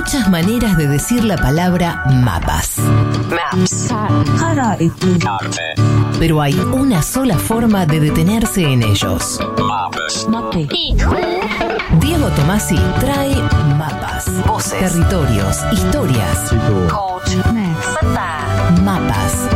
muchas 0.00 0.30
maneras 0.30 0.78
de 0.78 0.88
decir 0.88 1.24
la 1.24 1.36
palabra 1.36 2.02
mapas. 2.06 2.78
Maps. 3.28 3.92
Pero 6.18 6.40
hay 6.40 6.58
una 6.72 7.02
sola 7.02 7.36
forma 7.36 7.84
de 7.84 8.00
detenerse 8.00 8.62
en 8.62 8.82
ellos. 8.82 9.38
Diego 12.00 12.28
Tomasi 12.28 12.78
trae 12.98 13.36
mapas, 13.76 14.46
voces, 14.46 14.80
territorios, 14.80 15.58
historias. 15.70 16.54
Mapas. 18.82 19.48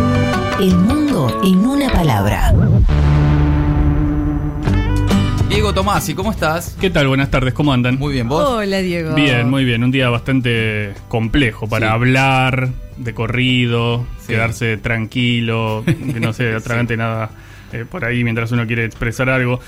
El 0.60 0.76
mundo 0.76 1.40
en 1.42 1.66
una 1.66 1.88
palabra. 1.90 2.52
Diego 5.64 5.76
Tomasi, 5.76 6.12
¿cómo 6.14 6.30
estás? 6.30 6.76
¿Qué 6.78 6.90
tal? 6.90 7.08
Buenas 7.08 7.30
tardes, 7.30 7.54
¿cómo 7.54 7.72
andan? 7.72 7.98
Muy 7.98 8.12
bien, 8.12 8.28
¿vos? 8.28 8.46
Hola, 8.46 8.82
Diego. 8.82 9.14
Bien, 9.14 9.48
muy 9.48 9.64
bien. 9.64 9.82
Un 9.82 9.90
día 9.90 10.10
bastante 10.10 10.92
complejo 11.08 11.66
para 11.66 11.86
Sí. 11.86 11.92
hablar 11.94 12.68
de 12.98 13.14
corrido, 13.14 14.04
Sí. 14.20 14.34
quedarse 14.34 14.76
tranquilo, 14.76 15.82
que 15.86 16.20
no 16.20 16.34
sé, 16.34 16.52
atragante 16.54 16.98
nada 16.98 17.30
eh, 17.72 17.86
por 17.90 18.04
ahí 18.04 18.24
mientras 18.24 18.52
uno 18.52 18.66
quiere 18.66 18.84
expresar 18.84 19.30
algo. 19.30 19.58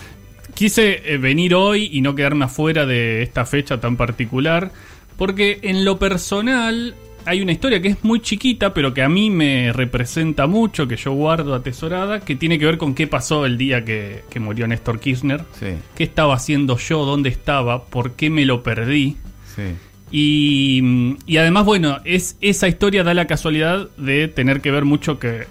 Quise 0.53 1.01
eh, 1.15 1.17
venir 1.17 1.55
hoy 1.55 1.89
y 1.91 2.03
no 2.03 2.15
quedarme 2.15 2.45
afuera 2.45 2.85
de 2.85 3.23
esta 3.23 3.47
fecha 3.47 3.81
tan 3.81 3.97
particular, 3.97 4.73
porque 5.17 5.61
en 5.63 5.87
lo 5.87 5.99
personal 5.99 6.95
hay 7.27 7.43
una 7.43 7.53
historia 7.53 7.83
que 7.83 7.89
es 7.89 8.05
muy 8.05 8.21
chiquita, 8.21 8.73
pero 8.73 8.95
que 8.95 9.03
a 9.03 9.09
mí 9.09 9.31
me 9.31 9.73
representa 9.73 10.47
mucho, 10.47 10.89
que 10.89 10.97
yo 10.97 11.13
guardo 11.13 11.55
atesorada, 11.55 12.21
que 12.21 12.37
tiene 12.37 12.59
que 12.59 12.67
ver 12.67 12.79
con 12.79 12.95
qué 12.95 13.07
pasó 13.07 13.45
el 13.45 13.59
día 13.59 13.85
que, 13.85 14.23
que 14.31 14.41
murió 14.41 14.67
Néstor 14.67 15.01
Kirchner. 15.01 15.43
Sí, 15.59 15.67
¿Qué 15.97 16.05
estaba 16.05 16.35
haciendo 16.35 16.79
yo? 16.79 17.05
¿Dónde 17.05 17.29
estaba? 17.29 17.85
¿Por 17.85 18.13
qué 18.13 18.31
me 18.31 18.47
lo 18.47 18.63
perdí? 18.63 19.17
sí. 19.55 19.63
Y, 20.11 21.17
y 21.27 21.37
además, 21.39 21.65
bueno, 21.65 21.99
es, 22.05 22.37
esa 22.41 22.69
historia 22.69 23.03
da 23.03 23.13
la 23.13 23.27
casualidad 23.27 23.89
de 23.97 24.29
tener 24.29 24.61
que 24.61 24.71
ver 24.71 24.85
mucho 24.85 25.19
que. 25.19 25.47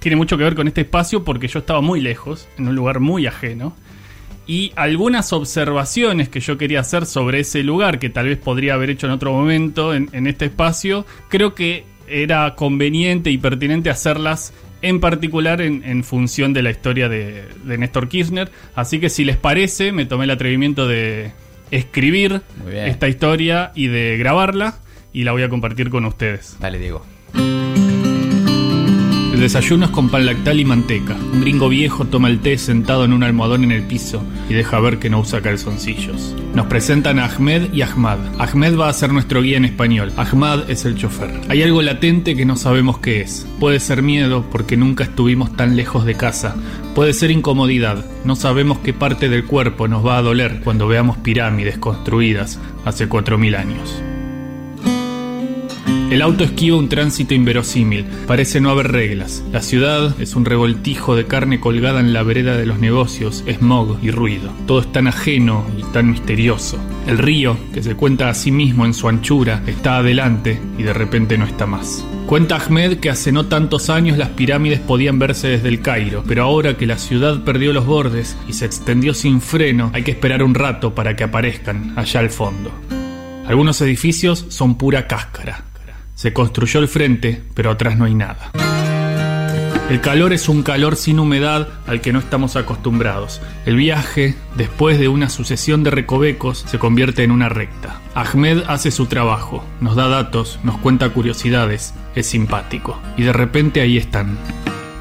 Tiene 0.00 0.16
mucho 0.16 0.36
que 0.36 0.44
ver 0.44 0.54
con 0.54 0.68
este 0.68 0.82
espacio 0.82 1.24
porque 1.24 1.48
yo 1.48 1.60
estaba 1.60 1.80
muy 1.80 2.00
lejos, 2.00 2.48
en 2.58 2.68
un 2.68 2.74
lugar 2.74 3.00
muy 3.00 3.26
ajeno. 3.26 3.76
Y 4.48 4.72
algunas 4.74 5.32
observaciones 5.32 6.30
que 6.30 6.40
yo 6.40 6.58
quería 6.58 6.80
hacer 6.80 7.06
sobre 7.06 7.40
ese 7.40 7.62
lugar, 7.62 8.00
que 8.00 8.08
tal 8.08 8.26
vez 8.26 8.38
podría 8.38 8.74
haber 8.74 8.90
hecho 8.90 9.06
en 9.06 9.12
otro 9.12 9.30
momento 9.32 9.94
en, 9.94 10.08
en 10.12 10.26
este 10.26 10.46
espacio, 10.46 11.06
creo 11.28 11.54
que 11.54 11.84
era 12.08 12.54
conveniente 12.54 13.30
y 13.30 13.38
pertinente 13.38 13.90
hacerlas 13.90 14.54
en 14.80 15.00
particular 15.00 15.60
en, 15.60 15.84
en 15.84 16.02
función 16.02 16.52
de 16.54 16.62
la 16.62 16.70
historia 16.70 17.08
de, 17.08 17.44
de 17.64 17.78
Néstor 17.78 18.08
Kirchner. 18.08 18.50
Así 18.74 18.98
que 19.00 19.10
si 19.10 19.24
les 19.24 19.36
parece, 19.36 19.92
me 19.92 20.06
tomé 20.06 20.24
el 20.24 20.30
atrevimiento 20.30 20.88
de 20.88 21.32
escribir 21.70 22.40
esta 22.72 23.06
historia 23.06 23.72
y 23.74 23.88
de 23.88 24.16
grabarla 24.16 24.78
y 25.12 25.24
la 25.24 25.32
voy 25.32 25.42
a 25.42 25.48
compartir 25.48 25.90
con 25.90 26.04
ustedes. 26.06 26.56
Dale, 26.58 26.78
Diego. 26.78 27.04
El 29.38 29.42
desayuno 29.42 29.84
es 29.84 29.92
con 29.92 30.08
pan 30.08 30.26
lactal 30.26 30.58
y 30.58 30.64
manteca. 30.64 31.14
Un 31.14 31.42
gringo 31.42 31.68
viejo 31.68 32.04
toma 32.06 32.26
el 32.26 32.40
té 32.40 32.58
sentado 32.58 33.04
en 33.04 33.12
un 33.12 33.22
almohadón 33.22 33.62
en 33.62 33.70
el 33.70 33.84
piso 33.84 34.20
y 34.48 34.54
deja 34.54 34.80
ver 34.80 34.98
que 34.98 35.10
no 35.10 35.20
usa 35.20 35.40
calzoncillos. 35.40 36.34
Nos 36.54 36.66
presentan 36.66 37.20
a 37.20 37.26
Ahmed 37.26 37.72
y 37.72 37.82
Ahmad. 37.82 38.18
Ahmed 38.40 38.76
va 38.76 38.88
a 38.88 38.92
ser 38.92 39.12
nuestro 39.12 39.40
guía 39.40 39.56
en 39.56 39.64
español. 39.64 40.12
Ahmad 40.16 40.68
es 40.68 40.84
el 40.86 40.96
chofer. 40.96 41.30
Hay 41.48 41.62
algo 41.62 41.82
latente 41.82 42.34
que 42.34 42.44
no 42.44 42.56
sabemos 42.56 42.98
qué 42.98 43.20
es. 43.20 43.46
Puede 43.60 43.78
ser 43.78 44.02
miedo 44.02 44.44
porque 44.50 44.76
nunca 44.76 45.04
estuvimos 45.04 45.56
tan 45.56 45.76
lejos 45.76 46.04
de 46.04 46.16
casa. 46.16 46.56
Puede 46.96 47.12
ser 47.12 47.30
incomodidad. 47.30 48.04
No 48.24 48.34
sabemos 48.34 48.78
qué 48.78 48.92
parte 48.92 49.28
del 49.28 49.44
cuerpo 49.44 49.86
nos 49.86 50.04
va 50.04 50.18
a 50.18 50.22
doler 50.22 50.62
cuando 50.64 50.88
veamos 50.88 51.16
pirámides 51.16 51.78
construidas 51.78 52.58
hace 52.84 53.08
4.000 53.08 53.56
años. 53.56 54.02
El 56.10 56.22
auto 56.22 56.42
esquiva 56.42 56.78
un 56.78 56.88
tránsito 56.88 57.34
inverosímil, 57.34 58.06
parece 58.26 58.62
no 58.62 58.70
haber 58.70 58.92
reglas. 58.92 59.44
La 59.52 59.60
ciudad 59.60 60.18
es 60.18 60.36
un 60.36 60.46
revoltijo 60.46 61.14
de 61.14 61.26
carne 61.26 61.60
colgada 61.60 62.00
en 62.00 62.14
la 62.14 62.22
vereda 62.22 62.56
de 62.56 62.64
los 62.64 62.78
negocios, 62.78 63.44
smog 63.46 63.98
y 64.02 64.10
ruido. 64.10 64.50
Todo 64.66 64.80
es 64.80 64.90
tan 64.90 65.06
ajeno 65.06 65.66
y 65.76 65.82
tan 65.92 66.10
misterioso. 66.10 66.78
El 67.06 67.18
río, 67.18 67.58
que 67.74 67.82
se 67.82 67.94
cuenta 67.94 68.30
a 68.30 68.34
sí 68.34 68.50
mismo 68.50 68.86
en 68.86 68.94
su 68.94 69.06
anchura, 69.06 69.62
está 69.66 69.98
adelante 69.98 70.58
y 70.78 70.82
de 70.82 70.94
repente 70.94 71.36
no 71.36 71.44
está 71.44 71.66
más. 71.66 72.02
Cuenta 72.26 72.56
Ahmed 72.56 73.00
que 73.00 73.10
hace 73.10 73.30
no 73.30 73.44
tantos 73.44 73.90
años 73.90 74.16
las 74.16 74.30
pirámides 74.30 74.80
podían 74.80 75.18
verse 75.18 75.48
desde 75.48 75.68
el 75.68 75.82
Cairo, 75.82 76.24
pero 76.26 76.42
ahora 76.42 76.78
que 76.78 76.86
la 76.86 76.96
ciudad 76.96 77.44
perdió 77.44 77.74
los 77.74 77.84
bordes 77.84 78.34
y 78.48 78.54
se 78.54 78.64
extendió 78.64 79.12
sin 79.12 79.42
freno, 79.42 79.90
hay 79.92 80.04
que 80.04 80.12
esperar 80.12 80.42
un 80.42 80.54
rato 80.54 80.94
para 80.94 81.14
que 81.14 81.24
aparezcan 81.24 81.92
allá 81.96 82.20
al 82.20 82.30
fondo. 82.30 82.72
Algunos 83.46 83.80
edificios 83.82 84.46
son 84.48 84.76
pura 84.76 85.06
cáscara. 85.06 85.67
Se 86.18 86.32
construyó 86.32 86.80
el 86.80 86.88
frente, 86.88 87.40
pero 87.54 87.70
atrás 87.70 87.96
no 87.96 88.04
hay 88.04 88.12
nada. 88.16 88.50
El 89.88 90.00
calor 90.00 90.32
es 90.32 90.48
un 90.48 90.64
calor 90.64 90.96
sin 90.96 91.20
humedad 91.20 91.68
al 91.86 92.00
que 92.00 92.12
no 92.12 92.18
estamos 92.18 92.56
acostumbrados. 92.56 93.40
El 93.66 93.76
viaje, 93.76 94.34
después 94.56 94.98
de 94.98 95.06
una 95.06 95.30
sucesión 95.30 95.84
de 95.84 95.92
recovecos, 95.92 96.64
se 96.66 96.80
convierte 96.80 97.22
en 97.22 97.30
una 97.30 97.48
recta. 97.48 98.00
Ahmed 98.16 98.64
hace 98.66 98.90
su 98.90 99.06
trabajo, 99.06 99.64
nos 99.80 99.94
da 99.94 100.08
datos, 100.08 100.58
nos 100.64 100.76
cuenta 100.78 101.08
curiosidades, 101.10 101.94
es 102.16 102.26
simpático. 102.26 103.00
Y 103.16 103.22
de 103.22 103.32
repente 103.32 103.80
ahí 103.80 103.96
están, 103.96 104.36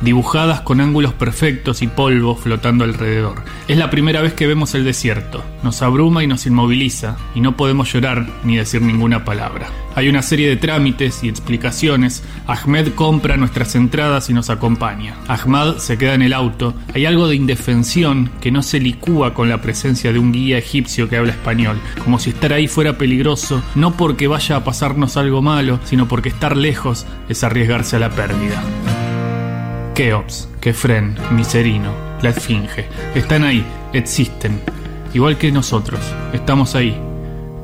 dibujadas 0.02 0.62
con 0.62 0.82
ángulos 0.82 1.14
perfectos 1.14 1.82
y 1.82 1.88
polvo 1.88 2.36
flotando 2.36 2.84
alrededor. 2.84 3.44
Es 3.68 3.78
la 3.78 3.90
primera 3.90 4.22
vez 4.22 4.34
que 4.34 4.48
vemos 4.48 4.76
el 4.76 4.84
desierto. 4.84 5.44
Nos 5.64 5.82
abruma 5.82 6.24
y 6.24 6.28
nos 6.28 6.46
inmoviliza, 6.46 7.18
y 7.36 7.42
no 7.42 7.58
podemos 7.58 7.92
llorar 7.92 8.28
ni 8.44 8.58
decir 8.58 8.82
ninguna 8.82 9.26
palabra. 9.26 9.70
Hay 9.96 10.10
una 10.10 10.22
serie 10.22 10.48
de 10.48 10.58
trámites 10.58 11.24
y 11.24 11.30
explicaciones. 11.30 12.24
Ahmed 12.46 12.94
compra 12.94 13.36
nuestras 13.36 13.74
entradas 13.74 14.30
y 14.30 14.34
nos 14.34 14.52
acompaña. 14.52 15.16
Ahmad 15.28 15.78
se 15.78 15.98
queda 15.98 16.14
en 16.14 16.22
el 16.22 16.34
auto. 16.34 16.76
Hay 16.94 17.08
algo 17.08 17.28
de 17.28 17.36
indefensión 17.36 18.30
que 18.40 18.52
no 18.52 18.62
se 18.62 18.80
licúa 18.80 19.34
con 19.34 19.50
la 19.50 19.62
presencia 19.62 20.14
de 20.14 20.20
un 20.20 20.32
guía 20.32 20.60
egipcio 20.60 21.10
que 21.10 21.18
habla 21.18 21.32
español, 21.32 21.80
como 22.04 22.20
si 22.20 22.30
estar 22.30 22.54
ahí 22.54 22.68
fuera 22.68 22.98
peligroso, 23.00 23.64
no 23.74 23.98
porque 23.98 24.28
vaya 24.28 24.58
a 24.58 24.64
pasarnos 24.64 25.18
algo 25.18 25.42
malo, 25.42 25.80
sino 25.86 26.08
porque 26.08 26.30
estar 26.30 26.56
lejos 26.56 27.08
es 27.28 27.44
arriesgarse 27.44 27.96
a 27.96 28.00
la 28.00 28.12
pérdida. 28.12 28.62
Keops, 29.98 30.48
Kefren, 30.62 31.18
Miserino, 31.32 31.92
la 32.22 32.30
Esfinge. 32.30 32.86
Están 33.16 33.44
ahí, 33.44 33.66
existen. 33.94 34.62
Igual 35.12 35.40
que 35.40 35.52
nosotros, 35.52 36.00
estamos 36.34 36.76
ahí 36.76 36.96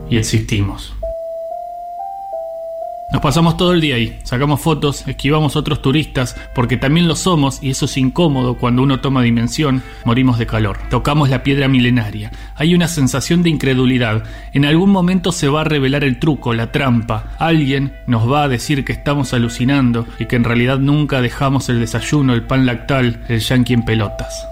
y 0.10 0.18
existimos. 0.18 0.96
Nos 3.14 3.22
pasamos 3.22 3.58
todo 3.58 3.74
el 3.74 3.82
día 3.82 3.94
ahí, 3.94 4.18
sacamos 4.24 4.60
fotos, 4.60 5.08
esquivamos 5.08 5.56
otros 5.56 5.84
turistas, 5.84 6.36
porque 6.56 6.78
también 6.78 7.08
lo 7.08 7.16
somos 7.16 7.62
y 7.62 7.70
eso 7.70 7.86
es 7.86 7.96
incómodo 7.96 8.58
cuando 8.58 8.82
uno 8.82 9.02
toma 9.02 9.22
dimensión, 9.22 9.84
morimos 10.04 10.40
de 10.40 10.48
calor. 10.48 10.80
Tocamos 10.90 11.30
la 11.30 11.44
piedra 11.44 11.68
milenaria. 11.68 12.32
Hay 12.56 12.74
una 12.74 12.88
sensación 12.88 13.44
de 13.44 13.52
incredulidad. 13.52 14.24
En 14.52 14.66
algún 14.66 14.90
momento 14.90 15.32
se 15.32 15.48
va 15.48 15.62
a 15.62 15.66
revelar 15.66 16.04
el 16.04 16.18
truco, 16.18 16.56
la 16.56 16.72
trampa. 16.72 17.36
Alguien 17.38 17.94
nos 18.08 18.30
va 18.30 18.46
a 18.46 18.50
decir 18.50 18.84
que 18.84 18.94
estamos 18.94 19.32
alucinando 19.36 20.08
y 20.18 20.26
que 20.26 20.36
en 20.36 20.44
realidad 20.44 20.80
nunca 20.80 21.22
dejamos 21.22 21.70
el 21.70 21.80
desayuno, 21.80 22.34
el 22.34 22.42
pan 22.42 22.66
lactal, 22.66 23.22
el 23.30 23.40
yanqui 23.40 23.74
en 23.74 23.86
pelotas. 23.86 24.48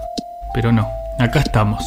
Pero 0.54 0.70
no, 0.70 0.86
acá 1.18 1.40
estamos. 1.40 1.82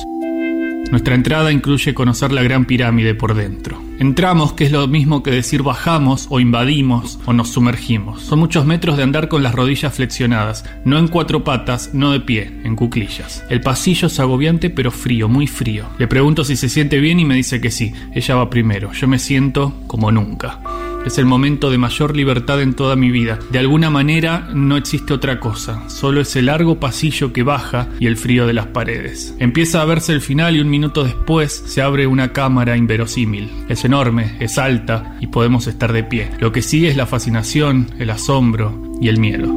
Nuestra 0.92 1.16
entrada 1.16 1.52
incluye 1.52 1.94
conocer 1.94 2.32
la 2.32 2.44
gran 2.44 2.66
pirámide 2.66 3.16
por 3.16 3.34
dentro. 3.34 3.82
Entramos, 4.00 4.54
que 4.54 4.66
es 4.66 4.72
lo 4.72 4.88
mismo 4.88 5.24
que 5.24 5.32
decir 5.32 5.64
bajamos 5.64 6.28
o 6.30 6.40
invadimos 6.40 7.20
o 7.26 7.34
nos 7.34 7.50
sumergimos. 7.50 8.22
Son 8.22 8.40
muchos 8.40 8.66
metros 8.66 8.98
de 8.98 9.04
andar 9.04 9.28
con 9.28 9.42
las 9.42 9.56
rodillas 9.56 9.94
flexionadas, 9.94 10.66
no 10.84 10.98
en 10.98 11.08
cuatro 11.08 11.44
patas, 11.44 11.94
no 11.94 12.12
de 12.12 12.20
pie, 12.20 12.62
en 12.64 12.76
cuclillas. 12.76 13.44
El 13.50 13.62
pasillo 13.62 14.08
es 14.08 14.20
agobiante 14.20 14.70
pero 14.70 14.92
frío, 14.92 15.28
muy 15.28 15.48
frío. 15.48 15.86
Le 15.98 16.08
pregunto 16.08 16.44
si 16.44 16.56
se 16.56 16.70
siente 16.70 17.00
bien 17.00 17.20
y 17.20 17.26
me 17.26 17.36
dice 17.36 17.62
que 17.62 17.72
sí. 17.72 17.94
Ella 18.14 18.36
va 18.36 18.50
primero. 18.50 18.92
Yo 18.94 19.08
me 19.08 19.20
siento 19.20 19.74
como 19.88 20.12
nunca. 20.12 20.60
Es 21.06 21.20
el 21.20 21.26
momento 21.26 21.70
de 21.70 21.78
mayor 21.78 22.16
libertad 22.16 22.62
en 22.62 22.74
toda 22.74 22.96
mi 22.96 23.12
vida. 23.12 23.38
De 23.52 23.60
alguna 23.60 23.92
manera 23.92 24.50
no 24.54 24.76
existe 24.76 25.14
otra 25.14 25.40
cosa, 25.40 25.88
solo 25.88 26.20
ese 26.22 26.42
largo 26.42 26.80
pasillo 26.80 27.32
que 27.32 27.44
baja 27.44 27.90
y 28.00 28.08
el 28.08 28.18
frío 28.18 28.48
de 28.48 28.54
las 28.54 28.68
paredes. 28.68 29.36
Empieza 29.40 29.82
a 29.82 29.86
verse 29.86 30.14
el 30.14 30.22
final 30.22 30.56
y 30.56 30.62
un 30.62 30.70
minuto 30.70 31.04
después 31.04 31.64
se 31.68 31.84
abre 31.84 32.08
una 32.08 32.34
cámara 32.34 32.76
inverosímil. 32.76 33.52
Es 33.70 33.86
enorme, 33.86 34.36
es 34.40 34.58
alta 34.58 35.16
y 35.22 35.28
podemos 35.28 35.68
estar 35.68 35.94
de 35.94 36.04
pie. 36.04 36.32
Lo 36.40 36.52
que 36.52 36.64
sigue 36.64 36.90
es 36.90 36.98
la 36.98 37.06
fascinación, 37.06 37.92
el 38.00 38.10
asombro 38.10 38.98
y 39.00 39.08
el 39.08 39.20
miedo. 39.20 39.48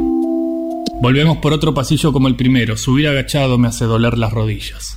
Volvemos 1.00 1.39
por 1.39 1.55
otro 1.55 1.73
pasillo 1.73 2.12
como 2.12 2.29
el 2.29 2.37
primero. 2.37 2.77
Subir 2.77 3.09
agachado 3.09 3.56
me 3.56 3.69
hace 3.69 3.87
doler 3.87 4.19
las 4.19 4.33
rodillas. 4.33 4.97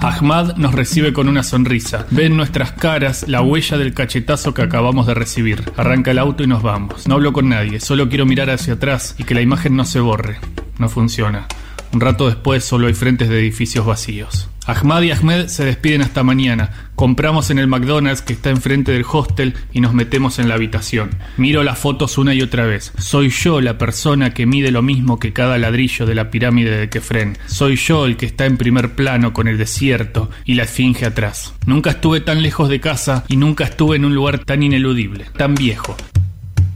Ahmad 0.00 0.56
nos 0.56 0.74
recibe 0.74 1.12
con 1.12 1.28
una 1.28 1.42
sonrisa. 1.42 2.06
Ve 2.10 2.26
en 2.26 2.36
nuestras 2.36 2.72
caras 2.72 3.26
la 3.26 3.42
huella 3.42 3.76
del 3.78 3.94
cachetazo 3.94 4.54
que 4.54 4.62
acabamos 4.62 5.06
de 5.08 5.14
recibir. 5.14 5.72
Arranca 5.76 6.12
el 6.12 6.18
auto 6.18 6.44
y 6.44 6.46
nos 6.46 6.62
vamos. 6.62 7.08
No 7.08 7.16
hablo 7.16 7.32
con 7.32 7.48
nadie, 7.48 7.80
solo 7.80 8.08
quiero 8.08 8.24
mirar 8.24 8.48
hacia 8.50 8.74
atrás 8.74 9.16
y 9.18 9.24
que 9.24 9.34
la 9.34 9.40
imagen 9.40 9.74
no 9.74 9.84
se 9.84 9.98
borre. 9.98 10.38
No 10.78 10.88
funciona. 10.88 11.48
Un 11.92 12.00
rato 12.00 12.26
después 12.26 12.64
solo 12.64 12.86
hay 12.86 12.94
frentes 12.94 13.28
de 13.28 13.40
edificios 13.40 13.84
vacíos. 13.86 14.48
Ahmad 14.68 15.00
y 15.00 15.10
Ahmed 15.10 15.46
se 15.46 15.64
despiden 15.64 16.02
hasta 16.02 16.22
mañana. 16.22 16.90
Compramos 16.94 17.48
en 17.48 17.58
el 17.58 17.68
McDonald's 17.68 18.20
que 18.20 18.34
está 18.34 18.50
enfrente 18.50 18.92
del 18.92 19.06
hostel 19.10 19.54
y 19.72 19.80
nos 19.80 19.94
metemos 19.94 20.38
en 20.38 20.46
la 20.46 20.56
habitación. 20.56 21.08
Miro 21.38 21.62
las 21.62 21.78
fotos 21.78 22.18
una 22.18 22.34
y 22.34 22.42
otra 22.42 22.66
vez. 22.66 22.92
Soy 22.98 23.30
yo 23.30 23.62
la 23.62 23.78
persona 23.78 24.34
que 24.34 24.44
mide 24.44 24.70
lo 24.70 24.82
mismo 24.82 25.18
que 25.18 25.32
cada 25.32 25.56
ladrillo 25.56 26.04
de 26.04 26.14
la 26.14 26.30
pirámide 26.30 26.76
de 26.76 26.90
Kefren. 26.90 27.38
Soy 27.46 27.76
yo 27.76 28.04
el 28.04 28.18
que 28.18 28.26
está 28.26 28.44
en 28.44 28.58
primer 28.58 28.94
plano 28.94 29.32
con 29.32 29.48
el 29.48 29.56
desierto 29.56 30.28
y 30.44 30.52
la 30.52 30.64
esfinge 30.64 31.06
atrás. 31.06 31.54
Nunca 31.64 31.88
estuve 31.88 32.20
tan 32.20 32.42
lejos 32.42 32.68
de 32.68 32.78
casa 32.78 33.24
y 33.26 33.38
nunca 33.38 33.64
estuve 33.64 33.96
en 33.96 34.04
un 34.04 34.14
lugar 34.14 34.40
tan 34.40 34.62
ineludible, 34.62 35.24
tan 35.34 35.54
viejo. 35.54 35.96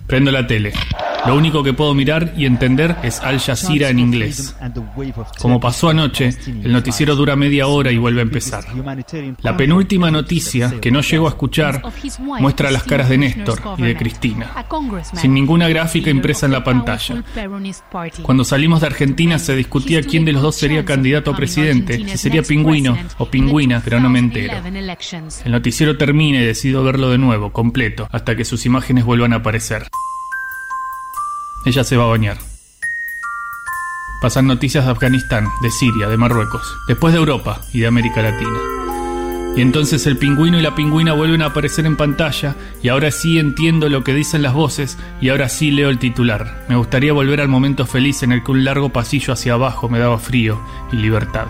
Prendo 0.07 0.31
la 0.31 0.47
tele. 0.47 0.73
Lo 1.27 1.37
único 1.37 1.63
que 1.63 1.73
puedo 1.73 1.95
mirar 1.95 2.35
y 2.37 2.47
entender 2.47 2.97
es 3.03 3.21
Al 3.21 3.39
Jazeera 3.39 3.91
en 3.91 4.01
inglés. 4.01 4.57
Como 5.39 5.61
pasó 5.61 5.91
anoche, 5.91 6.31
el 6.47 6.73
noticiero 6.73 7.15
dura 7.15 7.37
media 7.37 7.69
hora 7.69 7.93
y 7.93 7.99
vuelve 7.99 8.21
a 8.21 8.23
empezar. 8.23 8.65
La 9.41 9.57
penúltima 9.57 10.11
noticia, 10.11 10.81
que 10.81 10.91
no 10.91 11.01
llego 11.01 11.27
a 11.27 11.31
escuchar, 11.31 11.83
muestra 12.19 12.71
las 12.71 12.83
caras 12.83 13.09
de 13.09 13.19
Néstor 13.19 13.61
y 13.79 13.83
de 13.83 13.97
Cristina, 13.97 14.51
sin 15.15 15.33
ninguna 15.33 15.69
gráfica 15.69 16.11
impresa 16.11 16.47
en 16.47 16.53
la 16.53 16.65
pantalla. 16.65 17.23
Cuando 18.23 18.45
salimos 18.45 18.81
de 18.81 18.89
Argentina 18.89 19.39
se 19.39 19.55
discutía 19.55 20.03
quién 20.03 20.25
de 20.25 20.33
los 20.33 20.43
dos 20.43 20.57
sería 20.57 20.85
candidato 20.85 21.31
a 21.31 21.37
presidente, 21.37 22.05
si 22.09 22.19
sería 22.19 22.43
pingüino 22.43 22.99
o 23.19 23.27
pingüina, 23.27 23.81
pero 23.85 24.01
no 24.01 24.11
me 24.11 24.19
entero. 24.19 24.55
El 25.45 25.53
noticiero 25.53 25.97
termina 25.97 26.41
y 26.41 26.45
decido 26.45 26.83
verlo 26.83 27.11
de 27.11 27.19
nuevo, 27.19 27.53
completo, 27.53 28.09
hasta 28.11 28.35
que 28.35 28.45
sus 28.45 28.67
imágenes 28.67 29.05
vuelvan 29.05 29.33
a 29.33 29.37
aparecer. 29.37 29.89
Ella 31.65 31.85
se 31.85 31.97
va 31.97 32.05
a 32.05 32.09
bañar. 32.09 32.39
Pasan 34.21 34.47
noticias 34.47 34.85
de 34.85 34.91
Afganistán, 34.91 35.49
de 35.63 35.71
Siria, 35.71 36.09
de 36.09 36.17
Marruecos, 36.17 36.63
después 36.87 37.13
de 37.13 37.19
Europa 37.19 37.61
y 37.73 37.81
de 37.81 37.87
América 37.87 38.23
Latina. 38.23 38.59
Y 39.57 39.61
entonces 39.61 40.07
el 40.07 40.17
pingüino 40.17 40.59
y 40.59 40.63
la 40.63 40.75
pingüina 40.75 41.13
vuelven 41.13 41.43
a 41.43 41.47
aparecer 41.47 41.85
en 41.87 41.97
pantalla 41.97 42.57
y 42.83 42.89
ahora 42.89 43.11
sí 43.11 43.39
entiendo 43.39 43.89
lo 43.89 44.03
que 44.03 44.15
dicen 44.15 44.43
las 44.43 44.55
voces 44.55 44.99
y 45.21 45.29
ahora 45.29 45.49
sí 45.49 45.71
leo 45.71 45.91
el 45.91 45.99
titular. 45.99 46.65
Me 46.69 46.77
gustaría 46.77 47.13
volver 47.13 47.41
al 47.41 47.49
momento 47.49 47.85
feliz 47.85 48.23
en 48.23 48.33
el 48.33 48.43
que 48.43 48.53
un 48.53 48.65
largo 48.65 48.89
pasillo 48.89 49.33
hacia 49.33 49.55
abajo 49.55 49.89
me 49.89 49.99
daba 49.99 50.19
frío 50.19 50.61
y 50.91 50.97
libertad. 50.97 51.47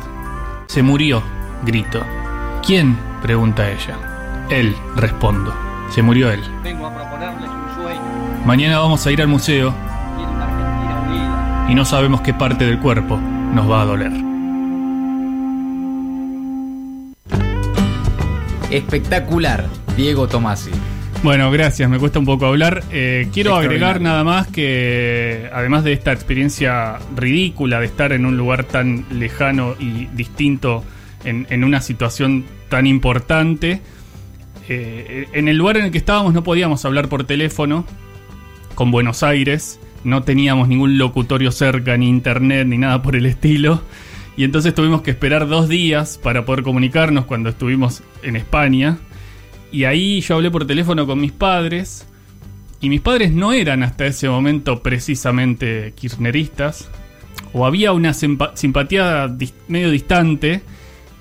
Se 0.67 0.83
murió, 0.83 1.23
grito. 1.65 2.03
¿Quién? 2.67 2.99
pregunta 3.23 3.71
ella. 3.71 4.47
Él, 4.51 4.75
respondo. 4.97 5.55
Se 5.91 6.03
murió 6.03 6.31
él. 6.31 6.43
Vengo 6.65 6.87
a 6.87 6.95
proponerles 6.95 7.51
un 7.51 7.83
sueño. 7.83 8.01
Mañana 8.45 8.79
vamos 8.81 9.07
a 9.07 9.13
ir 9.13 9.23
al 9.23 9.29
museo 9.29 9.73
y 11.69 11.75
no 11.75 11.85
sabemos 11.85 12.21
qué 12.21 12.35
parte 12.35 12.65
del 12.65 12.79
cuerpo 12.79 13.17
nos 13.17 13.71
va 13.71 13.83
a 13.83 13.85
doler. 13.85 14.13
Espectacular, 18.71 19.67
Diego 19.97 20.29
Tomasi. 20.29 20.71
Bueno, 21.23 21.51
gracias, 21.51 21.89
me 21.89 21.99
cuesta 21.99 22.19
un 22.19 22.25
poco 22.25 22.47
hablar. 22.47 22.83
Eh, 22.91 23.29
quiero 23.33 23.55
agregar 23.55 24.01
nada 24.01 24.25
más 24.25 24.49
que, 24.49 25.49
además 25.53 25.85
de 25.85 25.93
esta 25.93 26.13
experiencia 26.13 26.99
ridícula 27.15 27.79
de 27.79 27.87
estar 27.87 28.13
en 28.13 28.27
un 28.27 28.37
lugar 28.37 28.65
tan 28.65 29.05
lejano 29.11 29.77
y 29.79 30.07
distinto 30.07 30.83
en, 31.25 31.47
en 31.51 31.63
una 31.63 31.81
situación 31.81 32.45
tan 32.69 32.87
importante, 32.87 33.81
eh, 34.69 35.29
en 35.33 35.49
el 35.49 35.57
lugar 35.57 35.77
en 35.77 35.85
el 35.85 35.91
que 35.91 35.99
estábamos 35.99 36.35
no 36.35 36.43
podíamos 36.43 36.85
hablar 36.85 37.09
por 37.09 37.25
teléfono 37.25 37.85
con 38.75 38.91
Buenos 38.91 39.23
Aires, 39.23 39.79
no 40.05 40.23
teníamos 40.23 40.69
ningún 40.69 40.99
locutorio 40.99 41.51
cerca, 41.53 41.97
ni 41.97 42.09
internet, 42.09 42.67
ni 42.67 42.79
nada 42.79 43.03
por 43.03 43.17
el 43.17 43.27
estilo. 43.27 43.83
Y 44.37 44.45
entonces 44.45 44.75
tuvimos 44.75 45.03
que 45.03 45.11
esperar 45.11 45.47
dos 45.47 45.69
días 45.69 46.19
para 46.23 46.45
poder 46.45 46.63
comunicarnos 46.63 47.27
cuando 47.27 47.51
estuvimos 47.51 48.03
en 48.23 48.37
España. 48.37 48.99
Y 49.71 49.85
ahí 49.85 50.21
yo 50.21 50.37
hablé 50.37 50.51
por 50.51 50.67
teléfono 50.67 51.07
con 51.07 51.21
mis 51.21 51.33
padres. 51.33 52.07
Y 52.81 52.89
mis 52.89 53.01
padres 53.01 53.33
no 53.33 53.53
eran 53.53 53.83
hasta 53.83 54.07
ese 54.07 54.29
momento 54.29 54.83
precisamente 54.83 55.93
kirchneristas. 55.95 56.89
O 57.53 57.67
había 57.67 57.93
una 57.93 58.13
simpa- 58.15 58.53
simpatía 58.55 59.31
medio 59.69 59.91
distante. 59.91 60.63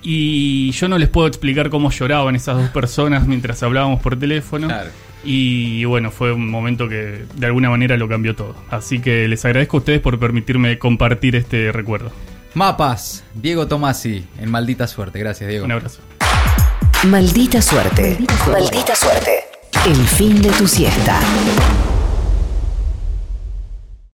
Y 0.02 0.72
yo 0.72 0.88
no 0.88 0.98
les 0.98 1.08
puedo 1.08 1.28
explicar 1.28 1.70
cómo 1.70 1.90
lloraban 1.90 2.34
esas 2.34 2.56
dos 2.56 2.70
personas 2.70 3.26
mientras 3.26 3.62
hablábamos 3.62 4.00
por 4.00 4.18
teléfono. 4.18 4.66
Claro. 4.66 4.90
Y 5.24 5.84
bueno, 5.84 6.10
fue 6.10 6.32
un 6.32 6.50
momento 6.50 6.88
que 6.88 7.24
de 7.34 7.46
alguna 7.46 7.70
manera 7.70 7.96
lo 7.96 8.08
cambió 8.08 8.34
todo. 8.34 8.56
Así 8.70 9.00
que 9.00 9.28
les 9.28 9.44
agradezco 9.44 9.76
a 9.76 9.80
ustedes 9.80 10.00
por 10.00 10.18
permitirme 10.18 10.78
compartir 10.78 11.36
este 11.36 11.72
recuerdo. 11.72 12.10
Mapas, 12.54 13.24
Diego 13.34 13.66
Tomasi, 13.66 14.24
en 14.38 14.50
maldita 14.50 14.86
suerte. 14.86 15.18
Gracias, 15.18 15.48
Diego. 15.48 15.64
Un 15.64 15.72
abrazo. 15.72 16.00
Maldita 17.04 17.62
suerte. 17.62 18.18
Maldita 18.50 18.94
suerte. 18.94 19.44
El 19.86 19.96
fin 19.96 20.40
de 20.40 20.50
tu 20.50 20.68
siesta. 20.68 21.20